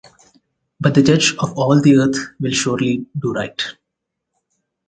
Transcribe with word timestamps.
But 0.79 0.95
the 0.95 1.03
Judge 1.03 1.35
of 1.37 1.55
all 1.55 1.79
the 1.79 1.95
earth 1.97 2.17
will 2.39 2.51
surely 2.53 3.05
do 3.19 3.33
right. 3.33 3.61